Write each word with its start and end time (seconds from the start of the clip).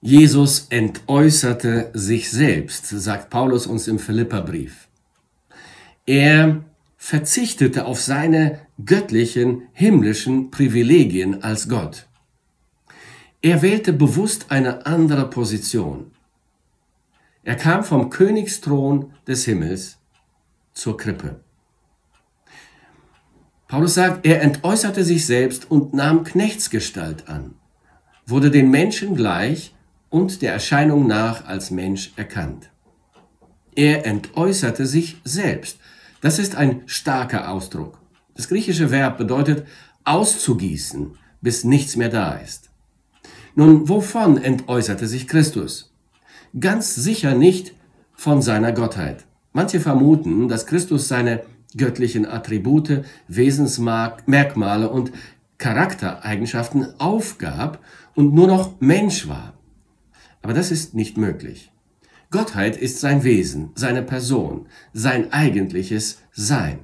Jesus 0.00 0.68
entäußerte 0.70 1.90
sich 1.92 2.30
selbst, 2.30 2.86
sagt 2.86 3.30
Paulus 3.30 3.66
uns 3.66 3.88
im 3.88 3.98
Philipperbrief. 3.98 4.88
Er 6.06 6.64
verzichtete 6.96 7.84
auf 7.84 8.00
seine 8.00 8.60
göttlichen, 8.84 9.68
himmlischen 9.72 10.50
Privilegien 10.52 11.42
als 11.42 11.68
Gott. 11.68 12.06
Er 13.42 13.62
wählte 13.62 13.92
bewusst 13.92 14.46
eine 14.50 14.86
andere 14.86 15.28
Position. 15.28 16.12
Er 17.42 17.56
kam 17.56 17.82
vom 17.82 18.10
Königsthron 18.10 19.12
des 19.26 19.44
Himmels 19.46 19.98
zur 20.74 20.96
Krippe. 20.96 21.40
Paulus 23.66 23.94
sagt, 23.94 24.24
er 24.24 24.42
entäußerte 24.42 25.02
sich 25.02 25.26
selbst 25.26 25.70
und 25.70 25.92
nahm 25.92 26.24
Knechtsgestalt 26.24 27.28
an, 27.28 27.54
wurde 28.26 28.50
den 28.50 28.70
Menschen 28.70 29.16
gleich 29.16 29.74
und 30.10 30.42
der 30.42 30.52
Erscheinung 30.52 31.06
nach 31.06 31.46
als 31.46 31.70
Mensch 31.70 32.12
erkannt. 32.16 32.70
Er 33.74 34.06
entäußerte 34.06 34.86
sich 34.86 35.20
selbst. 35.24 35.78
Das 36.20 36.38
ist 36.38 36.56
ein 36.56 36.82
starker 36.86 37.50
Ausdruck. 37.50 38.00
Das 38.34 38.48
griechische 38.48 38.90
Verb 38.90 39.18
bedeutet 39.18 39.66
auszugießen, 40.04 41.16
bis 41.40 41.64
nichts 41.64 41.96
mehr 41.96 42.08
da 42.08 42.32
ist. 42.32 42.70
Nun, 43.54 43.88
wovon 43.88 44.36
entäußerte 44.36 45.06
sich 45.06 45.28
Christus? 45.28 45.92
Ganz 46.58 46.94
sicher 46.94 47.34
nicht 47.34 47.74
von 48.14 48.42
seiner 48.42 48.72
Gottheit. 48.72 49.24
Manche 49.52 49.80
vermuten, 49.80 50.48
dass 50.48 50.66
Christus 50.66 51.08
seine 51.08 51.42
göttlichen 51.76 52.26
Attribute, 52.26 53.04
Wesensmerkmale 53.28 54.88
und 54.88 55.12
Charaktereigenschaften 55.58 56.98
aufgab 56.98 57.80
und 58.14 58.34
nur 58.34 58.46
noch 58.46 58.80
Mensch 58.80 59.28
war. 59.28 59.57
Aber 60.42 60.54
das 60.54 60.70
ist 60.70 60.94
nicht 60.94 61.16
möglich. 61.16 61.72
Gottheit 62.30 62.76
ist 62.76 63.00
sein 63.00 63.24
Wesen, 63.24 63.70
seine 63.74 64.02
Person, 64.02 64.66
sein 64.92 65.32
eigentliches 65.32 66.18
Sein. 66.32 66.80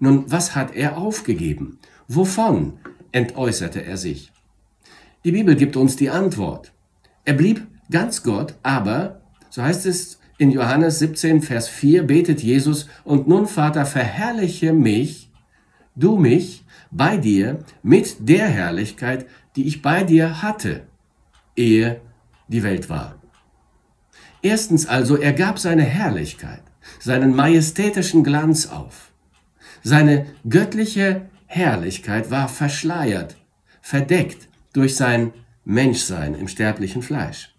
Nun, 0.00 0.30
was 0.30 0.54
hat 0.54 0.74
er 0.74 0.96
aufgegeben? 0.96 1.78
Wovon 2.06 2.78
entäußerte 3.12 3.84
er 3.84 3.96
sich? 3.96 4.32
Die 5.24 5.32
Bibel 5.32 5.54
gibt 5.56 5.76
uns 5.76 5.96
die 5.96 6.08
Antwort. 6.08 6.72
Er 7.24 7.34
blieb 7.34 7.66
ganz 7.90 8.22
Gott, 8.22 8.54
aber, 8.62 9.20
so 9.50 9.62
heißt 9.62 9.84
es 9.86 10.18
in 10.38 10.50
Johannes 10.50 11.00
17, 11.00 11.42
Vers 11.42 11.68
4, 11.68 12.04
betet 12.04 12.42
Jesus, 12.42 12.88
und 13.04 13.28
nun 13.28 13.46
Vater, 13.46 13.84
verherrliche 13.84 14.72
mich, 14.72 15.30
du 15.94 16.16
mich, 16.16 16.64
bei 16.90 17.18
dir, 17.18 17.58
mit 17.82 18.16
der 18.20 18.46
Herrlichkeit, 18.46 19.26
die 19.56 19.66
ich 19.66 19.82
bei 19.82 20.04
dir 20.04 20.42
hatte, 20.42 20.86
ehe 21.56 22.00
die 22.48 22.62
Welt 22.62 22.88
war. 22.88 23.16
Erstens 24.42 24.86
also, 24.86 25.16
er 25.16 25.32
gab 25.32 25.58
seine 25.58 25.82
Herrlichkeit, 25.82 26.62
seinen 27.00 27.34
majestätischen 27.34 28.24
Glanz 28.24 28.66
auf. 28.66 29.10
Seine 29.82 30.26
göttliche 30.48 31.22
Herrlichkeit 31.46 32.30
war 32.30 32.48
verschleiert, 32.48 33.36
verdeckt 33.80 34.48
durch 34.72 34.96
sein 34.96 35.32
Menschsein 35.64 36.34
im 36.34 36.48
sterblichen 36.48 37.02
Fleisch. 37.02 37.54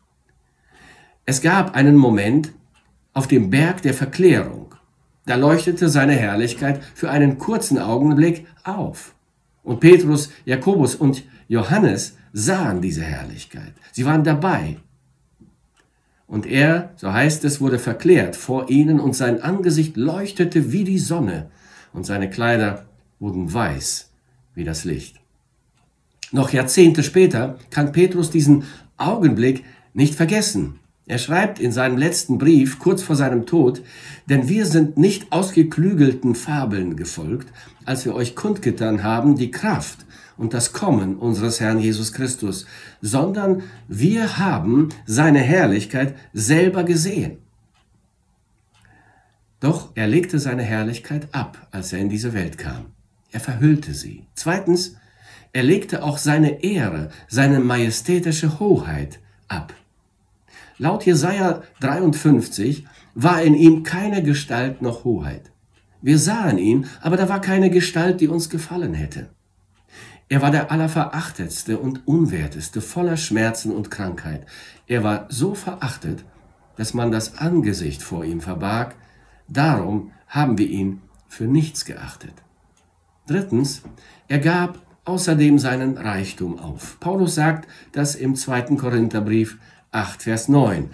Es 1.25 1.41
gab 1.41 1.75
einen 1.75 1.95
Moment 1.95 2.53
auf 3.13 3.27
dem 3.27 3.49
Berg 3.49 3.81
der 3.81 3.93
Verklärung. 3.93 4.75
Da 5.25 5.35
leuchtete 5.35 5.89
seine 5.89 6.13
Herrlichkeit 6.13 6.81
für 6.95 7.11
einen 7.11 7.37
kurzen 7.37 7.77
Augenblick 7.77 8.47
auf. 8.63 9.13
Und 9.63 9.79
Petrus, 9.79 10.31
Jakobus 10.45 10.95
und 10.95 11.23
Johannes 11.47 12.15
sahen 12.33 12.81
diese 12.81 13.03
Herrlichkeit. 13.03 13.73
Sie 13.91 14.05
waren 14.05 14.23
dabei. 14.23 14.77
Und 16.27 16.45
er, 16.45 16.93
so 16.95 17.11
heißt 17.11 17.43
es, 17.45 17.59
wurde 17.59 17.79
verklärt 17.79 18.35
vor 18.35 18.69
ihnen 18.69 18.99
und 18.99 19.15
sein 19.15 19.41
Angesicht 19.41 19.97
leuchtete 19.97 20.71
wie 20.71 20.83
die 20.83 20.99
Sonne 20.99 21.49
und 21.91 22.05
seine 22.05 22.29
Kleider 22.29 22.85
wurden 23.19 23.51
weiß 23.51 24.11
wie 24.53 24.63
das 24.63 24.83
Licht. 24.83 25.19
Noch 26.31 26.51
Jahrzehnte 26.51 27.01
später 27.01 27.57
kann 27.71 27.91
Petrus 27.91 28.29
diesen 28.29 28.65
Augenblick 28.97 29.63
nicht 29.93 30.13
vergessen. 30.13 30.78
Er 31.09 31.17
schreibt 31.17 31.59
in 31.59 31.71
seinem 31.71 31.97
letzten 31.97 32.37
Brief 32.37 32.77
kurz 32.77 33.01
vor 33.01 33.15
seinem 33.15 33.47
Tod, 33.47 33.81
denn 34.27 34.47
wir 34.47 34.67
sind 34.67 34.95
nicht 34.99 35.31
ausgeklügelten 35.31 36.35
Fabeln 36.35 36.95
gefolgt, 36.95 37.51
als 37.83 38.05
wir 38.05 38.13
euch 38.13 38.35
kundgetan 38.35 39.01
haben 39.01 39.35
die 39.35 39.49
Kraft 39.49 40.05
und 40.37 40.53
das 40.53 40.71
Kommen 40.71 41.15
unseres 41.15 41.59
Herrn 41.59 41.79
Jesus 41.79 42.13
Christus, 42.13 42.67
sondern 43.01 43.63
wir 43.87 44.37
haben 44.37 44.89
seine 45.07 45.39
Herrlichkeit 45.39 46.13
selber 46.31 46.83
gesehen. 46.83 47.39
Doch 49.59 49.89
er 49.95 50.05
legte 50.05 50.37
seine 50.37 50.61
Herrlichkeit 50.63 51.27
ab, 51.31 51.67
als 51.71 51.91
er 51.91 51.97
in 51.97 52.09
diese 52.09 52.33
Welt 52.33 52.59
kam. 52.59 52.85
Er 53.31 53.39
verhüllte 53.39 53.95
sie. 53.95 54.27
Zweitens, 54.35 54.95
er 55.53 55.63
legte 55.63 56.03
auch 56.03 56.19
seine 56.19 56.63
Ehre, 56.63 57.09
seine 57.27 57.59
majestätische 57.59 58.59
Hoheit 58.59 59.19
ab. 59.47 59.73
Laut 60.81 61.05
Jesaja 61.05 61.61
53 61.81 62.87
war 63.13 63.41
in 63.41 63.53
ihm 63.53 63.83
keine 63.83 64.23
Gestalt 64.23 64.81
noch 64.81 65.03
Hoheit. 65.03 65.51
Wir 66.01 66.17
sahen 66.17 66.57
ihn, 66.57 66.85
aber 67.01 67.17
da 67.17 67.27
war 67.27 67.41
keine 67.41 67.69
Gestalt, 67.69 68.21
die 68.21 68.29
uns 68.29 68.49
gefallen 68.49 68.93
hätte. 68.93 69.29
Er 70.29 70.41
war 70.41 70.51
der 70.51 70.71
allerverachtetste 70.71 71.79
und 71.79 72.07
unwerteste, 72.07 72.79
voller 72.79 73.17
Schmerzen 73.17 73.75
und 73.75 73.91
Krankheit. 73.91 74.45
Er 74.87 75.03
war 75.03 75.25
so 75.27 75.53
verachtet, 75.53 76.23
dass 76.77 76.93
man 76.93 77.11
das 77.11 77.39
Angesicht 77.39 78.01
vor 78.01 78.23
ihm 78.23 78.39
verbarg. 78.39 78.95
Darum 79.49 80.11
haben 80.29 80.57
wir 80.57 80.69
ihn 80.69 81.01
für 81.27 81.43
nichts 81.45 81.83
geachtet. 81.83 82.35
Drittens, 83.27 83.81
er 84.29 84.39
gab 84.39 84.79
außerdem 85.03 85.59
seinen 85.59 85.97
Reichtum 85.97 86.57
auf. 86.57 87.01
Paulus 87.01 87.35
sagt 87.35 87.67
das 87.91 88.15
im 88.15 88.35
zweiten 88.35 88.77
Korintherbrief 88.77 89.57
8, 89.91 90.23
Vers 90.23 90.47
9. 90.49 90.89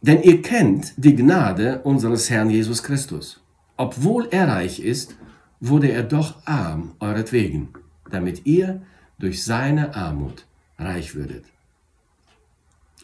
Denn 0.00 0.22
ihr 0.22 0.42
kennt 0.42 0.94
die 0.96 1.16
Gnade 1.16 1.80
unseres 1.82 2.30
Herrn 2.30 2.50
Jesus 2.50 2.82
Christus. 2.82 3.40
Obwohl 3.76 4.28
er 4.30 4.48
reich 4.48 4.80
ist, 4.80 5.16
wurde 5.60 5.88
er 5.88 6.02
doch 6.02 6.46
arm 6.46 6.94
euretwegen, 7.00 7.68
damit 8.10 8.46
ihr 8.46 8.82
durch 9.18 9.44
seine 9.44 9.94
Armut 9.94 10.46
reich 10.78 11.14
würdet. 11.14 11.44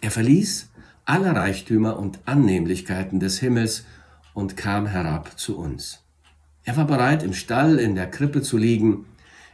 Er 0.01 0.11
verließ 0.11 0.71
alle 1.05 1.35
Reichtümer 1.35 1.99
und 1.99 2.21
Annehmlichkeiten 2.27 3.19
des 3.19 3.39
Himmels 3.39 3.85
und 4.35 4.57
kam 4.57 4.87
herab 4.87 5.39
zu 5.39 5.59
uns. 5.59 6.05
Er 6.65 6.77
war 6.77 6.85
bereit, 6.85 7.23
im 7.23 7.33
Stall 7.33 7.79
in 7.79 7.95
der 7.95 8.11
Krippe 8.11 8.43
zu 8.43 8.59
liegen. 8.59 9.07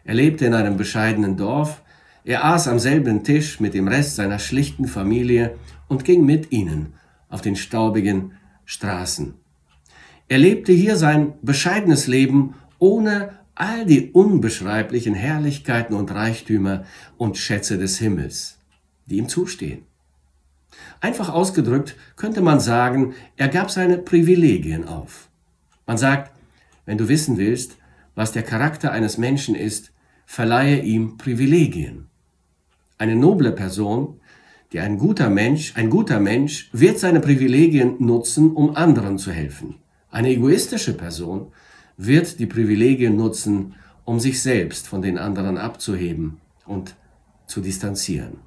Er 0.05 0.15
lebte 0.15 0.47
in 0.47 0.55
einem 0.55 0.77
bescheidenen 0.77 1.37
Dorf, 1.37 1.81
er 2.25 2.45
aß 2.45 2.69
am 2.69 2.79
selben 2.79 3.23
Tisch 3.23 3.61
mit 3.61 3.75
dem 3.75 3.87
Rest 3.87 4.17
seiner 4.17 4.39
schlichten 4.39 4.87
Familie 4.87 5.57
und 5.89 6.05
ging 6.05 6.25
mit 6.25 6.53
ihnen 6.53 6.95
auf 7.29 7.43
den 7.43 7.55
staubigen 7.55 8.33
Straßen. 8.65 9.35
Er 10.29 10.39
lebte 10.39 10.73
hier 10.73 10.97
sein 10.97 11.35
bescheidenes 11.43 12.07
Leben 12.07 12.55
ohne 12.79 13.39
all 13.55 13.85
die 13.85 14.11
unbeschreiblichen 14.11 15.15
Herrlichkeiten 15.15 15.95
und 15.95 16.11
Reichtümer 16.13 16.85
und 17.19 17.37
Schätze 17.37 17.77
des 17.79 17.99
Himmels, 17.99 18.59
die 19.07 19.19
ihm 19.19 19.29
zustehen. 19.29 19.83
Einfach 21.01 21.29
ausgedrückt 21.29 21.95
könnte 22.17 22.41
man 22.41 22.59
sagen, 22.59 23.15
er 23.37 23.49
gab 23.49 23.71
seine 23.71 23.99
Privilegien 23.99 24.89
auf. 24.89 25.29
Man 25.87 25.99
sagt, 25.99 26.33
wenn 26.87 26.99
du 26.99 27.09
wissen 27.09 27.37
willst, 27.37 27.77
was 28.15 28.33
der 28.33 28.43
Charakter 28.43 28.93
eines 28.93 29.19
Menschen 29.19 29.55
ist, 29.55 29.93
verleihe 30.27 30.81
ihm 30.81 31.17
Privilegien. 31.19 32.09
Eine 32.97 33.17
noble 33.17 33.53
Person, 33.53 34.21
die 34.73 34.81
ein 34.81 34.99
guter 34.99 35.31
Mensch, 35.31 35.73
ein 35.77 35.91
guter 35.91 36.21
Mensch 36.21 36.71
wird 36.73 36.99
seine 36.99 37.21
Privilegien 37.21 37.97
nutzen, 37.99 38.53
um 38.53 38.77
anderen 38.77 39.19
zu 39.19 39.33
helfen. 39.33 39.77
Eine 40.11 40.31
egoistische 40.31 40.95
Person 40.95 41.49
wird 41.97 42.39
die 42.39 42.47
Privilegien 42.47 43.17
nutzen, 43.17 43.75
um 44.05 44.21
sich 44.21 44.43
selbst 44.43 44.87
von 44.87 45.03
den 45.03 45.19
anderen 45.19 45.59
abzuheben 45.59 46.41
und 46.67 46.95
zu 47.47 47.61
distanzieren. 47.61 48.39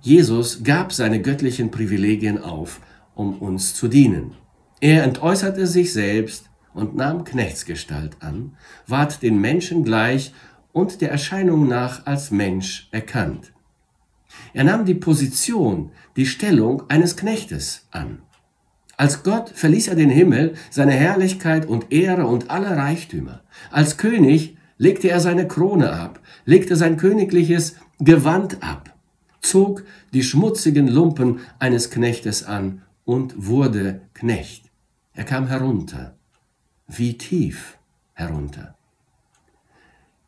Jesus 0.00 0.62
gab 0.62 0.92
seine 0.92 1.20
göttlichen 1.20 1.70
Privilegien 1.70 2.38
auf, 2.38 2.80
um 3.14 3.38
uns 3.38 3.74
zu 3.74 3.88
dienen. 3.88 4.32
Er 4.80 5.02
entäußerte 5.02 5.66
sich 5.66 5.92
selbst 5.92 6.50
und 6.74 6.94
nahm 6.94 7.24
Knechtsgestalt 7.24 8.18
an, 8.20 8.56
ward 8.86 9.22
den 9.22 9.40
Menschen 9.40 9.82
gleich 9.82 10.32
und 10.76 11.00
der 11.00 11.10
Erscheinung 11.10 11.66
nach 11.66 12.04
als 12.04 12.30
Mensch 12.30 12.88
erkannt. 12.90 13.54
Er 14.52 14.62
nahm 14.64 14.84
die 14.84 14.94
Position, 14.94 15.90
die 16.16 16.26
Stellung 16.26 16.82
eines 16.90 17.16
Knechtes 17.16 17.86
an. 17.92 18.18
Als 18.98 19.22
Gott 19.22 19.48
verließ 19.48 19.88
er 19.88 19.94
den 19.94 20.10
Himmel, 20.10 20.52
seine 20.68 20.92
Herrlichkeit 20.92 21.64
und 21.64 21.92
Ehre 21.92 22.26
und 22.26 22.50
alle 22.50 22.76
Reichtümer. 22.76 23.40
Als 23.70 23.96
König 23.96 24.58
legte 24.76 25.08
er 25.08 25.20
seine 25.20 25.48
Krone 25.48 25.92
ab, 25.94 26.20
legte 26.44 26.76
sein 26.76 26.98
königliches 26.98 27.76
Gewand 27.98 28.62
ab, 28.62 28.94
zog 29.40 29.82
die 30.12 30.24
schmutzigen 30.24 30.88
Lumpen 30.88 31.40
eines 31.58 31.88
Knechtes 31.88 32.44
an 32.44 32.82
und 33.06 33.46
wurde 33.46 34.02
Knecht. 34.12 34.70
Er 35.14 35.24
kam 35.24 35.46
herunter. 35.46 36.18
Wie 36.86 37.16
tief 37.16 37.78
herunter. 38.12 38.75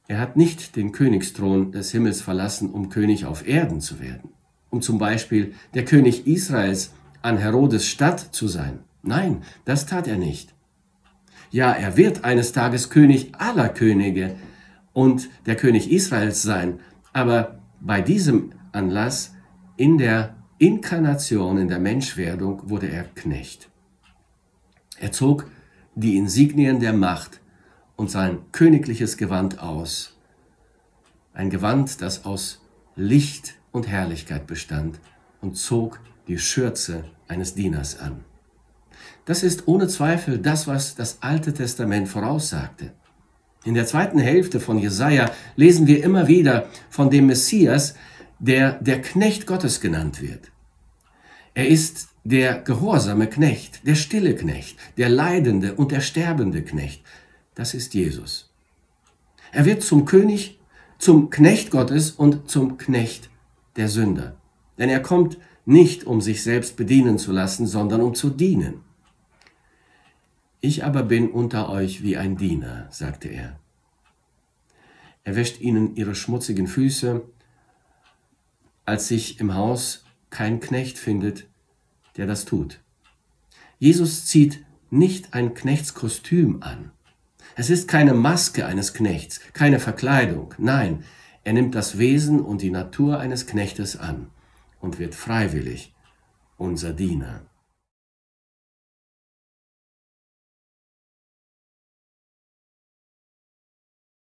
Er 0.09 0.21
hat 0.21 0.37
nicht 0.37 0.75
den 0.75 0.93
Königsthron 0.93 1.71
des 1.71 1.93
Himmels 1.93 2.23
verlassen, 2.23 2.71
um 2.71 2.89
König 2.89 3.27
auf 3.27 3.47
Erden 3.47 3.83
zu 3.83 4.01
werden, 4.01 4.31
um 4.71 4.81
zum 4.81 4.97
Beispiel 4.97 5.53
der 5.75 5.85
König 5.85 6.27
Israels 6.27 6.95
an 7.21 7.37
Herodes 7.37 7.87
Stadt 7.87 8.19
zu 8.19 8.49
sein. 8.49 8.79
Nein, 9.03 9.43
das 9.67 9.85
tat 9.85 10.09
er 10.09 10.17
nicht. 10.17 10.55
Ja, 11.51 11.73
er 11.73 11.99
wird 11.99 12.25
eines 12.25 12.53
Tages 12.53 12.89
König 12.89 13.33
aller 13.39 13.69
Könige 13.69 14.37
und 14.95 15.29
der 15.45 15.57
König 15.57 15.93
Israels 15.93 16.41
sein, 16.43 16.81
aber 17.13 17.59
bei 17.79 18.01
diesem 18.01 18.53
Anlass 18.73 19.35
in 19.77 19.99
der 19.99 20.37
Inkarnation, 20.57 21.59
in 21.59 21.69
der 21.69 21.81
Menschwerdung 21.81 22.63
wurde 22.71 22.89
er 22.89 23.05
Knecht. 23.05 23.69
Er 24.99 25.13
zog 25.13 25.51
die 25.95 26.17
Insignien 26.17 26.81
der 26.81 26.95
Macht 26.95 27.41
und 27.99 28.11
sein 28.13 28.39
königliches 28.53 29.17
Gewand 29.17 29.59
aus. 29.59 30.17
Ein 31.35 31.51
Gewand, 31.51 32.01
das 32.01 32.25
aus 32.25 32.63
Licht 32.95 33.57
und 33.73 33.89
Herrlichkeit 33.89 34.47
bestand 34.47 35.01
und 35.41 35.57
zog 35.57 36.01
die 36.29 36.39
Schürze 36.39 37.05
eines 37.27 37.55
Dieners 37.55 37.99
an. 37.99 38.25
Das 39.25 39.43
ist 39.43 39.67
ohne 39.67 39.89
Zweifel 39.89 40.39
das, 40.39 40.69
was 40.69 40.95
das 40.95 41.19
Alte 41.23 41.53
Testament 41.53 42.09
voraussagte. 42.09 42.93
In 43.65 43.75
der 43.75 43.87
zweiten 43.87 44.21
Hälfte 44.21 44.61
von 44.61 44.79
Jesaja 44.79 45.33
lesen 45.57 45.89
wir 45.89 46.03
immer 46.05 46.29
wieder 46.29 46.69
von 46.91 47.11
dem 47.11 47.27
Messias, 47.27 47.95
der 48.39 48.75
der 48.81 49.03
Knecht 49.03 49.45
Gottes 49.45 49.81
genannt 49.81 50.23
wird. 50.23 50.53
Er 51.53 51.67
ist 51.67 52.11
der 52.23 52.61
gehorsame 52.61 53.27
Knecht, 53.27 53.85
der 53.85 53.97
stille 53.97 54.37
Knecht, 54.37 54.79
der 54.97 55.09
leidende 55.09 55.75
und 55.75 55.91
der 55.91 56.01
sterbende 56.01 56.63
Knecht, 56.63 57.03
das 57.59 57.75
ist 57.75 57.93
Jesus. 57.93 58.49
Er 59.51 59.65
wird 59.65 59.83
zum 59.83 60.05
König, 60.05 60.61
zum 60.99 61.29
Knecht 61.29 61.73
Gottes 61.73 62.13
und 62.13 62.49
zum 62.49 62.79
Knecht 62.79 63.31
der 63.75 63.89
Sünder. 63.89 64.37
Denn 64.79 64.89
er 64.89 65.01
kommt 65.01 65.39
nicht, 65.65 66.05
um 66.05 66.21
sich 66.21 66.45
selbst 66.45 66.77
bedienen 66.77 67.19
zu 67.19 67.33
lassen, 67.33 67.67
sondern 67.67 68.01
um 68.01 68.15
zu 68.15 68.31
dienen. 68.31 68.85
Ich 70.61 70.85
aber 70.85 71.03
bin 71.03 71.33
unter 71.33 71.69
euch 71.69 72.05
wie 72.05 72.17
ein 72.17 72.37
Diener, 72.37 72.87
sagte 72.91 73.27
er. 73.27 73.59
Er 75.25 75.35
wäscht 75.35 75.61
ihnen 75.61 75.97
ihre 75.97 76.15
schmutzigen 76.15 76.69
Füße, 76.69 77.23
als 78.85 79.09
sich 79.09 79.41
im 79.41 79.57
Haus 79.57 80.05
kein 80.31 80.61
Knecht 80.61 80.97
findet, 80.97 81.49
der 82.17 82.29
das 82.29 82.45
tut. 82.45 82.79
Jesus 83.81 84.27
zieht 84.27 84.65
nicht 84.91 85.35
ein 85.35 85.55
Knechtskostüm 85.55 86.63
an. 86.63 86.93
Es 87.59 87.71
ist 87.71 87.89
keine 87.89 88.15
Maske 88.15 88.67
eines 88.67 88.95
Knechts, 88.95 89.41
keine 89.53 89.81
Verkleidung. 89.81 90.55
Nein, 90.59 91.03
er 91.43 91.55
nimmt 91.55 91.75
das 91.75 91.99
Wesen 91.99 92.41
und 92.41 92.63
die 92.63 92.71
Natur 92.71 93.19
eines 93.19 93.49
Knechtes 93.49 93.99
an 93.99 94.29
und 94.81 95.01
wird 95.01 95.17
freiwillig 95.17 95.93
unser 96.57 96.93
Diener. 96.93 97.48